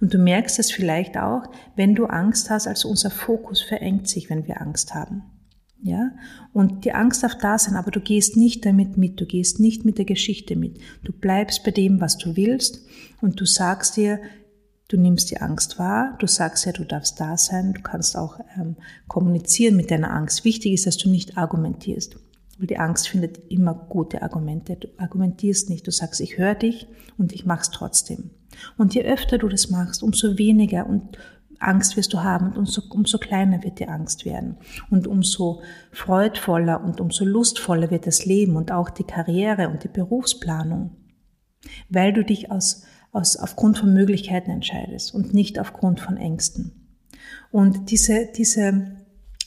Und 0.00 0.12
du 0.12 0.18
merkst 0.18 0.58
es 0.58 0.70
vielleicht 0.70 1.16
auch, 1.16 1.42
wenn 1.76 1.94
du 1.94 2.06
Angst 2.06 2.50
hast, 2.50 2.66
also 2.66 2.88
unser 2.88 3.10
Fokus 3.10 3.62
verengt 3.62 4.08
sich, 4.08 4.28
wenn 4.28 4.46
wir 4.46 4.60
Angst 4.60 4.94
haben. 4.94 5.22
Ja? 5.82 6.10
Und 6.52 6.84
die 6.84 6.92
Angst 6.92 7.22
darf 7.22 7.38
da 7.38 7.58
sein, 7.58 7.76
aber 7.76 7.90
du 7.90 8.00
gehst 8.00 8.36
nicht 8.36 8.66
damit 8.66 8.96
mit, 8.96 9.20
du 9.20 9.26
gehst 9.26 9.60
nicht 9.60 9.84
mit 9.84 9.98
der 9.98 10.04
Geschichte 10.04 10.56
mit. 10.56 10.78
Du 11.04 11.12
bleibst 11.12 11.64
bei 11.64 11.70
dem, 11.70 12.00
was 12.00 12.18
du 12.18 12.36
willst 12.36 12.84
und 13.20 13.40
du 13.40 13.44
sagst 13.44 13.96
dir, 13.96 14.20
du 14.88 14.96
nimmst 14.96 15.30
die 15.30 15.40
Angst 15.40 15.78
wahr, 15.78 16.16
du 16.18 16.26
sagst 16.26 16.64
ja, 16.64 16.72
du 16.72 16.84
darfst 16.84 17.20
da 17.20 17.36
sein, 17.36 17.74
du 17.74 17.82
kannst 17.82 18.16
auch 18.16 18.40
ähm, 18.58 18.76
kommunizieren 19.06 19.76
mit 19.76 19.90
deiner 19.90 20.10
Angst. 20.10 20.44
Wichtig 20.44 20.72
ist, 20.72 20.86
dass 20.86 20.96
du 20.96 21.08
nicht 21.08 21.36
argumentierst. 21.36 22.16
Weil 22.58 22.66
die 22.66 22.78
Angst 22.78 23.08
findet 23.08 23.38
immer 23.50 23.74
gute 23.74 24.22
Argumente. 24.22 24.76
Du 24.76 24.88
argumentierst 24.96 25.70
nicht, 25.70 25.86
du 25.86 25.92
sagst, 25.92 26.20
ich 26.20 26.38
höre 26.38 26.56
dich 26.56 26.88
und 27.16 27.32
ich 27.32 27.46
mach's 27.46 27.70
trotzdem. 27.70 28.30
Und 28.76 28.94
je 28.94 29.04
öfter 29.04 29.38
du 29.38 29.48
das 29.48 29.70
machst, 29.70 30.02
umso 30.02 30.38
weniger 30.38 30.86
und 30.86 31.18
Angst 31.60 31.96
wirst 31.96 32.12
du 32.12 32.22
haben 32.22 32.46
und 32.46 32.56
umso, 32.56 32.82
umso 32.90 33.18
kleiner 33.18 33.62
wird 33.62 33.78
die 33.78 33.88
Angst 33.88 34.24
werden. 34.24 34.56
Und 34.90 35.06
umso 35.06 35.62
freudvoller 35.92 36.82
und 36.82 37.00
umso 37.00 37.24
lustvoller 37.24 37.90
wird 37.90 38.06
das 38.06 38.24
Leben 38.24 38.56
und 38.56 38.72
auch 38.72 38.90
die 38.90 39.04
Karriere 39.04 39.68
und 39.68 39.84
die 39.84 39.88
Berufsplanung. 39.88 40.96
Weil 41.88 42.12
du 42.12 42.24
dich 42.24 42.50
aus, 42.50 42.84
aus, 43.18 43.36
aufgrund 43.36 43.78
von 43.78 43.92
Möglichkeiten 43.92 44.50
entscheidest 44.50 45.14
und 45.14 45.34
nicht 45.34 45.58
aufgrund 45.58 46.00
von 46.00 46.16
Ängsten. 46.16 46.72
Und 47.50 47.90
diese, 47.90 48.28
diese, 48.36 48.92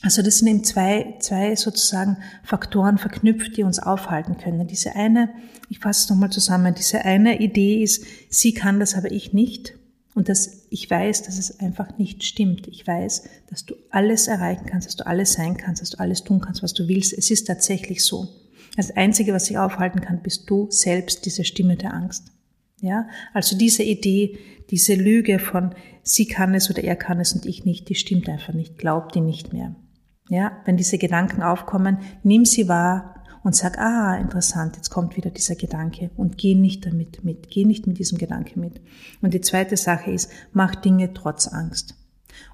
also 0.02 0.22
das 0.22 0.38
sind 0.38 0.48
eben 0.48 0.64
zwei, 0.64 1.16
zwei 1.20 1.56
sozusagen 1.56 2.18
Faktoren 2.42 2.98
verknüpft, 2.98 3.56
die 3.56 3.62
uns 3.62 3.78
aufhalten 3.78 4.36
können. 4.36 4.66
Diese 4.66 4.94
eine, 4.94 5.30
ich 5.68 5.78
fasse 5.78 6.04
es 6.04 6.10
nochmal 6.10 6.30
zusammen, 6.30 6.74
diese 6.74 7.04
eine 7.04 7.40
Idee 7.40 7.82
ist, 7.82 8.04
sie 8.28 8.52
kann 8.52 8.78
das, 8.78 8.94
aber 8.94 9.10
ich 9.10 9.32
nicht. 9.32 9.74
Und 10.14 10.28
dass 10.28 10.66
ich 10.68 10.90
weiß, 10.90 11.22
dass 11.22 11.38
es 11.38 11.58
einfach 11.60 11.96
nicht 11.96 12.22
stimmt. 12.22 12.68
Ich 12.68 12.86
weiß, 12.86 13.24
dass 13.48 13.64
du 13.64 13.74
alles 13.90 14.28
erreichen 14.28 14.66
kannst, 14.66 14.86
dass 14.86 14.96
du 14.96 15.06
alles 15.06 15.32
sein 15.32 15.56
kannst, 15.56 15.80
dass 15.80 15.90
du 15.90 16.00
alles 16.00 16.22
tun 16.22 16.40
kannst, 16.40 16.62
was 16.62 16.74
du 16.74 16.86
willst. 16.86 17.14
Es 17.14 17.30
ist 17.30 17.46
tatsächlich 17.46 18.04
so. 18.04 18.28
Das 18.76 18.90
Einzige, 18.90 19.32
was 19.32 19.46
sich 19.46 19.56
aufhalten 19.56 20.02
kann, 20.02 20.22
bist 20.22 20.50
du 20.50 20.70
selbst, 20.70 21.24
diese 21.24 21.44
Stimme 21.44 21.76
der 21.76 21.94
Angst. 21.94 22.24
Ja, 22.82 23.06
also 23.32 23.56
diese 23.56 23.84
Idee, 23.84 24.38
diese 24.70 24.94
Lüge 24.94 25.38
von 25.38 25.74
sie 26.02 26.26
kann 26.26 26.52
es 26.52 26.68
oder 26.68 26.82
er 26.82 26.96
kann 26.96 27.20
es 27.20 27.32
und 27.32 27.46
ich 27.46 27.64
nicht, 27.64 27.88
die 27.88 27.94
stimmt 27.94 28.28
einfach 28.28 28.52
nicht. 28.52 28.76
Glaub 28.76 29.12
die 29.12 29.20
nicht 29.20 29.52
mehr. 29.52 29.74
Ja, 30.28 30.58
wenn 30.64 30.76
diese 30.76 30.98
Gedanken 30.98 31.42
aufkommen, 31.42 31.98
nimm 32.22 32.44
sie 32.44 32.68
wahr, 32.68 33.22
und 33.44 33.56
sag, 33.56 33.78
ah, 33.78 34.16
interessant, 34.16 34.76
jetzt 34.76 34.90
kommt 34.90 35.16
wieder 35.16 35.30
dieser 35.30 35.56
Gedanke 35.56 36.10
und 36.16 36.38
geh 36.38 36.54
nicht 36.54 36.86
damit 36.86 37.24
mit, 37.24 37.50
geh 37.50 37.64
nicht 37.64 37.86
mit 37.86 37.98
diesem 37.98 38.18
Gedanke 38.18 38.58
mit. 38.58 38.80
Und 39.20 39.34
die 39.34 39.40
zweite 39.40 39.76
Sache 39.76 40.12
ist, 40.12 40.30
mach 40.52 40.76
Dinge 40.76 41.12
trotz 41.12 41.48
Angst. 41.48 41.96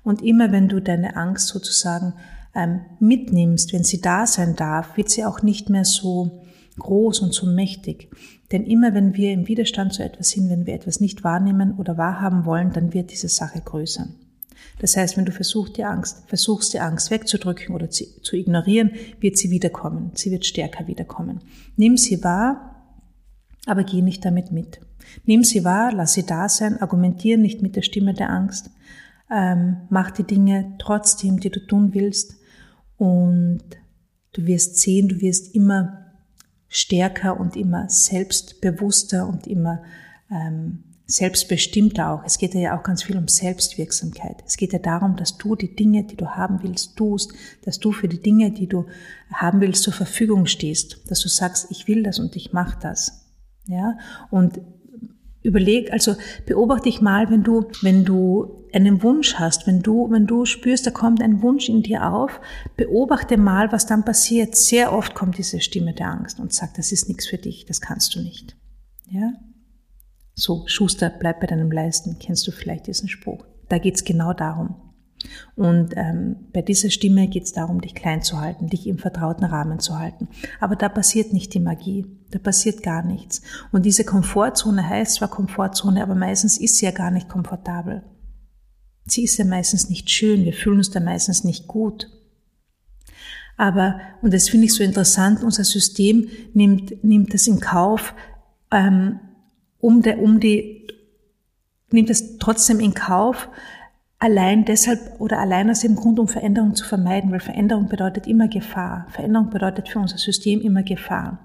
Und 0.02 0.23
immer 0.23 0.50
wenn 0.50 0.68
du 0.68 0.80
deine 0.80 1.16
Angst 1.16 1.49
sozusagen 1.49 2.14
ähm, 2.54 2.80
mitnimmst, 3.00 3.73
wenn 3.73 3.85
sie 3.85 4.00
da 4.00 4.26
sein 4.26 4.56
darf, 4.56 4.97
wird 4.97 5.11
sie 5.11 5.25
auch 5.25 5.42
nicht 5.42 5.68
mehr 5.68 5.85
so 5.85 6.42
groß 6.78 7.20
und 7.20 7.35
so 7.35 7.47
mächtig. 7.47 8.11
Denn 8.52 8.64
immer 8.64 8.94
wenn 8.94 9.14
wir 9.14 9.32
im 9.32 9.47
Widerstand 9.47 9.92
zu 9.92 10.02
etwas 10.02 10.30
sind, 10.30 10.49
wenn 10.49 10.66
wir 10.66 10.75
etwas 10.75 11.00
nicht 11.00 11.25
wahrnehmen 11.25 11.75
oder 11.76 11.99
wahrhaben 11.99 12.44
wollen, 12.44 12.73
dann 12.73 12.94
wird 12.94 13.11
diese 13.11 13.28
Sache 13.28 13.61
größer. 13.61 14.08
Das 14.80 14.97
heißt, 14.97 15.16
wenn 15.16 15.25
du 15.25 15.32
versuchst, 15.32 15.76
die 15.76 15.85
Angst, 15.85 16.25
versuchst, 16.26 16.73
die 16.73 16.80
Angst 16.80 17.11
wegzudrücken 17.11 17.75
oder 17.75 17.90
zu, 17.90 18.37
ignorieren, 18.37 18.92
wird 19.20 19.37
sie 19.37 19.50
wiederkommen. 19.50 20.12
Sie 20.14 20.30
wird 20.30 20.47
stärker 20.47 20.87
wiederkommen. 20.87 21.40
Nimm 21.76 21.97
sie 21.97 22.23
wahr, 22.23 22.76
aber 23.66 23.85
geh 23.85 24.02
nicht 24.02 24.25
damit 24.25 24.52
mit. 24.52 24.80
Nimm 25.25 25.42
sie 25.42 25.64
wahr, 25.64 25.92
lass 25.92 26.14
sie 26.14 26.25
da 26.25 26.49
sein, 26.49 26.80
argumentiere 26.80 27.38
nicht 27.38 27.62
mit 27.62 27.76
der 27.76 27.82
Stimme 27.82 28.14
der 28.14 28.30
Angst, 28.30 28.70
ähm, 29.30 29.78
mach 29.90 30.11
die 30.11 30.25
Dinge 30.25 30.75
trotzdem, 30.78 31.40
die 31.40 31.50
du 31.50 31.61
tun 31.61 31.92
willst 31.94 32.37
und 32.97 33.62
du 34.32 34.47
wirst 34.47 34.78
sehen, 34.78 35.08
du 35.08 35.20
wirst 35.20 35.54
immer 35.54 36.07
stärker 36.68 37.38
und 37.38 37.56
immer 37.56 37.88
selbstbewusster 37.88 39.26
und 39.26 39.46
immer 39.46 39.82
ähm, 40.30 40.84
selbstbestimmter 41.06 42.10
auch. 42.10 42.25
Es 42.25 42.37
geht 42.37 42.54
ja 42.54 42.78
auch 42.78 42.82
ganz 42.82 43.02
viel 43.02 43.16
um 43.16 43.28
Selbstwirksamkeit. 43.28 44.44
Es 44.46 44.58
geht 44.58 44.75
ja 44.75 44.78
darum, 44.78 45.16
dass 45.16 45.38
du 45.38 45.56
die 45.56 45.75
Dinge, 45.75 46.04
die 46.04 46.16
du 46.16 46.26
haben 46.28 46.62
willst, 46.62 46.96
tust, 46.96 47.32
dass 47.64 47.78
du 47.78 47.92
für 47.92 48.08
die 48.08 48.20
Dinge, 48.20 48.50
die 48.50 48.66
du 48.66 48.87
haben 49.32 49.62
willst, 49.62 49.84
zur 49.84 49.94
Verfügung 49.94 50.44
stehst, 50.44 51.10
dass 51.10 51.20
du 51.20 51.28
sagst, 51.28 51.70
ich 51.70 51.88
will 51.88 52.02
das 52.02 52.18
und 52.18 52.37
ich 52.37 52.52
mache 52.52 52.78
das. 52.80 53.26
Ja? 53.64 53.96
Und 54.30 54.60
überleg, 55.42 55.92
also 55.92 56.16
beobachte 56.47 56.85
dich 56.85 57.00
mal, 57.00 57.30
wenn 57.30 57.42
du, 57.42 57.66
wenn 57.83 58.04
du 58.04 58.66
einen 58.73 59.02
Wunsch 59.02 59.35
hast, 59.35 59.66
wenn 59.66 59.83
du, 59.83 60.11
wenn 60.11 60.26
du 60.26 60.45
spürst, 60.45 60.87
da 60.87 60.90
kommt 60.90 61.23
ein 61.23 61.42
Wunsch 61.42 61.68
in 61.68 61.83
dir 61.83 62.12
auf, 62.12 62.40
beobachte 62.76 63.37
mal, 63.37 63.73
was 63.73 63.87
dann 63.87 64.04
passiert. 64.04 64.57
Sehr 64.57 64.92
oft 64.92 65.14
kommt 65.14 65.38
diese 65.38 65.61
Stimme 65.61 65.95
der 65.95 66.09
Angst 66.09 66.38
und 66.38 66.52
sagt, 66.52 66.78
das 66.78 66.92
ist 66.92 67.09
nichts 67.09 67.26
für 67.26 67.38
dich, 67.38 67.64
das 67.66 67.80
kannst 67.80 68.14
du 68.14 68.21
nicht. 68.21 68.57
Ja? 69.11 69.33
So, 70.35 70.64
Schuster, 70.66 71.11
bleib 71.11 71.40
bei 71.40 71.47
deinem 71.47 71.73
Leisten, 71.73 72.18
kennst 72.18 72.47
du 72.47 72.52
vielleicht 72.52 72.87
diesen 72.87 73.09
Spruch. 73.09 73.45
Da 73.68 73.78
geht's 73.78 74.04
genau 74.04 74.33
darum. 74.33 74.88
Und 75.56 75.94
ähm, 75.96 76.37
bei 76.52 76.62
dieser 76.62 76.90
Stimme 76.90 77.28
geht's 77.28 77.52
darum, 77.52 77.80
dich 77.80 77.94
klein 77.94 78.22
zu 78.22 78.40
halten, 78.40 78.68
dich 78.68 78.87
im 78.87 78.98
vertrauten 78.98 79.44
Rahmen 79.44 79.80
zu 79.80 79.98
halten. 79.98 80.28
Aber 80.60 80.76
da 80.76 80.88
passiert 80.88 81.32
nicht 81.32 81.54
die 81.54 81.60
Magie, 81.60 82.06
da 82.30 82.38
passiert 82.38 82.82
gar 82.82 83.02
nichts. 83.02 83.42
Und 83.72 83.84
diese 83.84 84.04
Komfortzone 84.04 84.88
heißt 84.88 85.16
zwar 85.16 85.28
Komfortzone, 85.28 86.02
aber 86.02 86.14
meistens 86.14 86.58
ist 86.58 86.76
sie 86.76 86.87
ja 86.87 86.92
gar 86.92 87.10
nicht 87.10 87.28
komfortabel. 87.28 88.04
Sie 89.06 89.25
ist 89.25 89.38
ja 89.38 89.44
meistens 89.44 89.88
nicht 89.88 90.10
schön, 90.10 90.44
wir 90.44 90.52
fühlen 90.52 90.78
uns 90.78 90.90
da 90.90 91.00
meistens 91.00 91.42
nicht 91.42 91.66
gut. 91.66 92.08
Aber, 93.56 94.00
und 94.22 94.32
das 94.32 94.48
finde 94.48 94.66
ich 94.66 94.75
so 94.75 94.84
interessant, 94.84 95.42
unser 95.42 95.64
System 95.64 96.28
nimmt, 96.54 97.02
nimmt 97.02 97.34
das 97.34 97.48
in 97.48 97.58
Kauf, 97.58 98.14
ähm, 98.70 99.18
um, 99.80 100.02
der, 100.02 100.20
um 100.20 100.38
die, 100.38 100.87
nimmt 101.90 102.08
es 102.10 102.38
trotzdem 102.38 102.78
in 102.78 102.94
Kauf, 102.94 103.48
allein 104.18 104.64
deshalb 104.64 105.20
oder 105.20 105.38
allein 105.38 105.70
aus 105.70 105.80
dem 105.80 105.94
Grund, 105.94 106.18
um 106.18 106.28
Veränderung 106.28 106.75
zu 106.75 106.84
vermeiden, 106.84 107.30
weil 107.30 107.40
Veränderung 107.40 107.88
bedeutet 107.88 108.26
immer 108.26 108.48
Gefahr. 108.48 109.06
Veränderung 109.10 109.50
bedeutet 109.50 109.88
für 109.88 109.98
unser 109.98 110.18
System 110.18 110.60
immer 110.60 110.82
Gefahr. 110.82 111.38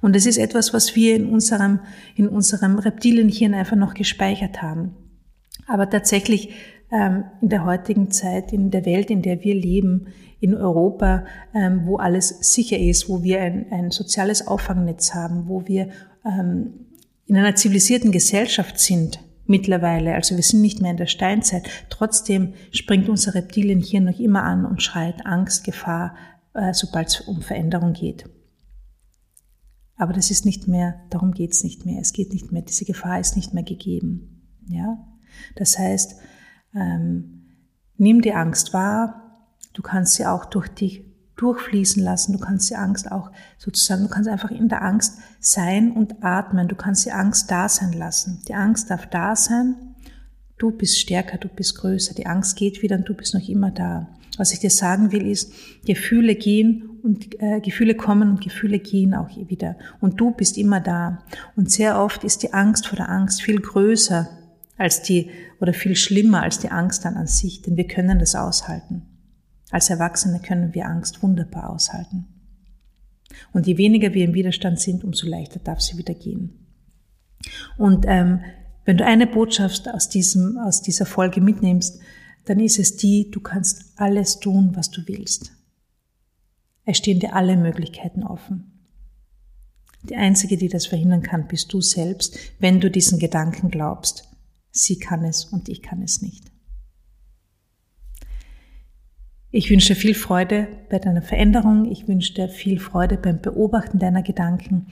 Und 0.00 0.14
das 0.14 0.26
ist 0.26 0.38
etwas, 0.38 0.72
was 0.72 0.94
wir 0.94 1.16
in 1.16 1.26
unserem, 1.26 1.80
in 2.14 2.28
unserem 2.28 2.78
Reptilienhirn 2.78 3.54
einfach 3.54 3.76
noch 3.76 3.94
gespeichert 3.94 4.62
haben. 4.62 4.94
Aber 5.66 5.88
tatsächlich 5.88 6.50
ähm, 6.92 7.24
in 7.40 7.48
der 7.48 7.64
heutigen 7.64 8.10
Zeit, 8.10 8.52
in 8.52 8.70
der 8.70 8.86
Welt, 8.86 9.10
in 9.10 9.22
der 9.22 9.42
wir 9.42 9.54
leben, 9.54 10.08
in 10.40 10.54
Europa, 10.54 11.24
ähm, 11.54 11.82
wo 11.86 11.96
alles 11.96 12.28
sicher 12.52 12.78
ist, 12.78 13.08
wo 13.08 13.22
wir 13.22 13.40
ein, 13.40 13.66
ein 13.70 13.90
soziales 13.90 14.46
Auffangnetz 14.46 15.14
haben, 15.14 15.48
wo 15.48 15.66
wir 15.66 15.88
ähm, 16.24 16.86
in 17.26 17.36
einer 17.36 17.54
zivilisierten 17.54 18.12
Gesellschaft 18.12 18.78
sind 18.78 19.18
mittlerweile, 19.46 20.14
also 20.14 20.36
wir 20.36 20.42
sind 20.42 20.60
nicht 20.60 20.80
mehr 20.80 20.90
in 20.90 20.96
der 20.96 21.06
Steinzeit, 21.06 21.68
trotzdem 21.90 22.54
springt 22.70 23.08
unser 23.08 23.34
Reptilienhirn 23.34 24.04
noch 24.04 24.18
immer 24.18 24.42
an 24.42 24.64
und 24.64 24.82
schreit 24.82 25.26
Angst, 25.26 25.64
Gefahr, 25.64 26.14
äh, 26.54 26.72
sobald 26.72 27.08
es 27.08 27.20
um 27.20 27.42
Veränderung 27.42 27.92
geht. 27.92 28.24
Aber 29.96 30.12
das 30.12 30.30
ist 30.30 30.44
nicht 30.44 30.66
mehr, 30.66 31.00
darum 31.10 31.32
geht 31.32 31.52
es 31.52 31.62
nicht 31.62 31.86
mehr. 31.86 32.00
Es 32.00 32.12
geht 32.12 32.32
nicht 32.32 32.50
mehr, 32.50 32.62
diese 32.62 32.84
Gefahr 32.84 33.20
ist 33.20 33.36
nicht 33.36 33.54
mehr 33.54 33.62
gegeben. 33.62 34.42
Ja? 34.68 34.98
Das 35.54 35.78
heißt, 35.78 36.16
ähm, 36.74 37.44
nimm 37.96 38.20
die 38.20 38.32
Angst 38.32 38.72
wahr, 38.72 39.48
du 39.72 39.82
kannst 39.82 40.14
sie 40.14 40.26
auch 40.26 40.46
durch 40.46 40.68
die 40.68 41.13
durchfließen 41.36 42.02
lassen. 42.02 42.32
Du 42.32 42.38
kannst 42.38 42.70
die 42.70 42.76
Angst 42.76 43.10
auch 43.10 43.30
sozusagen, 43.58 44.04
du 44.04 44.08
kannst 44.08 44.28
einfach 44.28 44.50
in 44.50 44.68
der 44.68 44.82
Angst 44.82 45.18
sein 45.40 45.92
und 45.92 46.22
atmen. 46.22 46.68
Du 46.68 46.76
kannst 46.76 47.06
die 47.06 47.12
Angst 47.12 47.50
da 47.50 47.68
sein 47.68 47.92
lassen. 47.92 48.42
Die 48.48 48.54
Angst 48.54 48.90
darf 48.90 49.06
da 49.06 49.34
sein. 49.36 49.74
Du 50.58 50.70
bist 50.70 50.98
stärker, 50.98 51.38
du 51.38 51.48
bist 51.48 51.76
größer. 51.76 52.14
Die 52.14 52.26
Angst 52.26 52.56
geht 52.56 52.82
wieder 52.82 52.96
und 52.96 53.08
du 53.08 53.14
bist 53.14 53.34
noch 53.34 53.48
immer 53.48 53.70
da. 53.70 54.08
Was 54.36 54.52
ich 54.52 54.60
dir 54.60 54.70
sagen 54.70 55.12
will, 55.12 55.26
ist, 55.26 55.52
Gefühle 55.84 56.34
gehen 56.34 57.00
und 57.02 57.40
äh, 57.40 57.60
Gefühle 57.60 57.94
kommen 57.94 58.30
und 58.30 58.40
Gefühle 58.40 58.78
gehen 58.78 59.14
auch 59.14 59.28
wieder. 59.48 59.76
Und 60.00 60.20
du 60.20 60.30
bist 60.30 60.56
immer 60.56 60.80
da. 60.80 61.24
Und 61.56 61.70
sehr 61.70 62.00
oft 62.00 62.24
ist 62.24 62.42
die 62.42 62.52
Angst 62.52 62.86
vor 62.86 62.96
der 62.96 63.08
Angst 63.08 63.42
viel 63.42 63.60
größer 63.60 64.28
als 64.76 65.02
die 65.02 65.30
oder 65.60 65.72
viel 65.72 65.94
schlimmer 65.96 66.42
als 66.42 66.58
die 66.58 66.70
Angst 66.70 67.04
dann 67.04 67.14
an 67.14 67.26
sich, 67.26 67.62
denn 67.62 67.76
wir 67.76 67.86
können 67.86 68.18
das 68.18 68.34
aushalten. 68.34 69.02
Als 69.74 69.90
Erwachsene 69.90 70.38
können 70.38 70.72
wir 70.72 70.86
Angst 70.86 71.20
wunderbar 71.24 71.68
aushalten. 71.68 72.26
Und 73.52 73.66
je 73.66 73.76
weniger 73.76 74.14
wir 74.14 74.24
im 74.24 74.32
Widerstand 74.32 74.78
sind, 74.78 75.02
umso 75.02 75.26
leichter 75.26 75.58
darf 75.58 75.80
sie 75.80 75.98
wieder 75.98 76.14
gehen. 76.14 76.68
Und 77.76 78.04
ähm, 78.06 78.44
wenn 78.84 78.98
du 78.98 79.04
eine 79.04 79.26
Botschaft 79.26 79.88
aus, 79.88 80.08
diesem, 80.08 80.58
aus 80.58 80.80
dieser 80.80 81.06
Folge 81.06 81.40
mitnimmst, 81.40 81.98
dann 82.44 82.60
ist 82.60 82.78
es 82.78 82.94
die, 82.94 83.32
du 83.32 83.40
kannst 83.40 83.94
alles 83.96 84.38
tun, 84.38 84.76
was 84.76 84.92
du 84.92 85.02
willst. 85.08 85.50
Es 86.84 86.98
stehen 86.98 87.18
dir 87.18 87.34
alle 87.34 87.56
Möglichkeiten 87.56 88.22
offen. 88.22 88.86
Die 90.08 90.14
einzige, 90.14 90.56
die 90.56 90.68
das 90.68 90.86
verhindern 90.86 91.22
kann, 91.22 91.48
bist 91.48 91.72
du 91.72 91.80
selbst, 91.80 92.38
wenn 92.60 92.78
du 92.78 92.92
diesen 92.92 93.18
Gedanken 93.18 93.72
glaubst. 93.72 94.28
Sie 94.70 95.00
kann 95.00 95.24
es 95.24 95.44
und 95.44 95.68
ich 95.68 95.82
kann 95.82 96.00
es 96.00 96.22
nicht. 96.22 96.53
Ich 99.56 99.70
wünsche 99.70 99.94
dir 99.94 100.00
viel 100.00 100.14
Freude 100.16 100.66
bei 100.90 100.98
deiner 100.98 101.22
Veränderung. 101.22 101.84
Ich 101.84 102.08
wünsche 102.08 102.34
dir 102.34 102.48
viel 102.48 102.80
Freude 102.80 103.16
beim 103.16 103.40
Beobachten 103.40 104.00
deiner 104.00 104.24
Gedanken. 104.24 104.86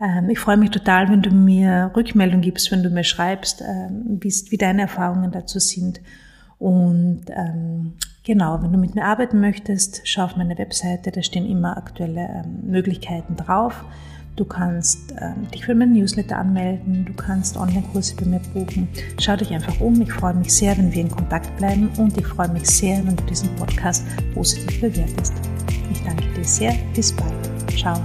Ähm, 0.00 0.28
ich 0.30 0.40
freue 0.40 0.56
mich 0.56 0.70
total, 0.70 1.08
wenn 1.10 1.22
du 1.22 1.30
mir 1.30 1.92
Rückmeldung 1.94 2.40
gibst, 2.40 2.72
wenn 2.72 2.82
du 2.82 2.90
mir 2.90 3.04
schreibst, 3.04 3.62
ähm, 3.62 4.18
wie 4.20 4.56
deine 4.56 4.82
Erfahrungen 4.82 5.30
dazu 5.30 5.60
sind. 5.60 6.00
Und 6.58 7.26
ähm, 7.28 7.92
genau, 8.24 8.60
wenn 8.64 8.72
du 8.72 8.78
mit 8.78 8.96
mir 8.96 9.04
arbeiten 9.04 9.38
möchtest, 9.38 10.00
schau 10.02 10.24
auf 10.24 10.36
meine 10.36 10.58
Webseite, 10.58 11.12
da 11.12 11.22
stehen 11.22 11.48
immer 11.48 11.76
aktuelle 11.76 12.42
Möglichkeiten 12.64 13.36
drauf. 13.36 13.84
Du 14.36 14.44
kannst 14.44 15.12
ähm, 15.20 15.48
dich 15.52 15.64
für 15.64 15.74
meinen 15.74 15.92
Newsletter 15.92 16.38
anmelden, 16.38 17.04
du 17.04 17.12
kannst 17.12 17.56
Online-Kurse 17.56 18.16
bei 18.16 18.26
mir 18.26 18.40
buchen. 18.52 18.88
Schau 19.20 19.36
dich 19.36 19.50
einfach 19.52 19.78
um. 19.80 20.00
Ich 20.00 20.12
freue 20.12 20.34
mich 20.34 20.52
sehr, 20.52 20.76
wenn 20.76 20.92
wir 20.92 21.02
in 21.02 21.10
Kontakt 21.10 21.56
bleiben 21.56 21.88
und 21.98 22.18
ich 22.18 22.26
freue 22.26 22.48
mich 22.48 22.66
sehr, 22.66 23.06
wenn 23.06 23.16
du 23.16 23.24
diesen 23.24 23.54
Podcast 23.56 24.04
positiv 24.34 24.80
bewertest. 24.80 25.34
Ich 25.92 26.02
danke 26.02 26.24
dir 26.34 26.44
sehr. 26.44 26.74
Bis 26.94 27.12
bald. 27.12 27.32
Ciao. 27.78 28.00